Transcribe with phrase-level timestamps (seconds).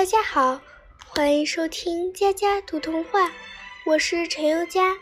[0.00, 0.62] 大家好，
[1.08, 3.30] 欢迎收听佳佳读童话，
[3.84, 4.96] 我是陈宥佳。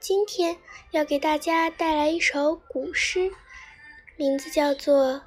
[0.00, 0.58] 今天
[0.90, 3.30] 要给大家带来一首古诗，
[4.16, 5.12] 名字叫做《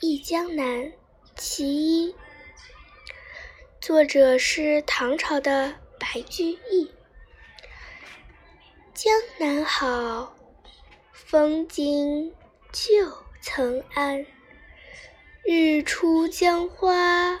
[0.00, 0.84] 忆江南·
[1.34, 2.12] 其一》，
[3.80, 6.92] 作者是唐朝的白居易。
[8.94, 10.36] 江南好，
[11.12, 12.32] 风景
[12.70, 12.88] 旧
[13.40, 14.24] 曾谙。
[15.42, 17.40] 日出江花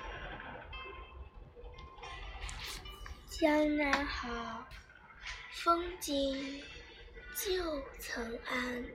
[3.41, 4.63] 江南好，
[5.49, 6.61] 风景
[7.35, 8.85] 旧曾谙。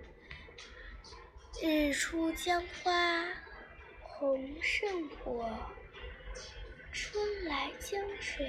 [1.60, 3.24] 日出江花
[4.00, 5.50] 红胜火，
[6.92, 8.46] 春来江水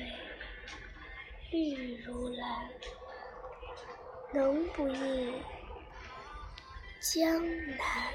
[1.51, 2.69] 绿如蓝。
[4.31, 5.33] 能不忆
[7.01, 7.43] 江
[7.75, 8.13] 南？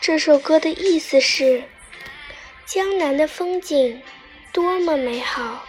[0.00, 1.62] 这首歌的意思是：
[2.66, 4.02] 江南的风景
[4.52, 5.64] 多么美好，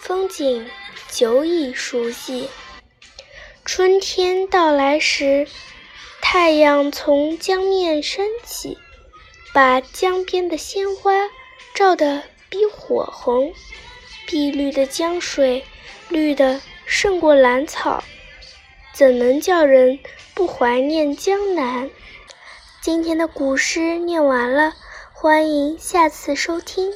[0.00, 0.68] 风景
[1.08, 2.48] 久已熟悉。
[3.64, 5.46] 春天到来时，
[6.20, 8.76] 太阳从江面升起，
[9.52, 11.12] 把江边的鲜花
[11.72, 13.54] 照得比火红，
[14.26, 15.64] 碧绿的江水
[16.08, 18.02] 绿得胜过兰草，
[18.92, 20.00] 怎能叫人
[20.34, 21.88] 不怀念江南？
[22.80, 24.74] 今天的古诗念完了，
[25.24, 26.92] 欢迎下次收听。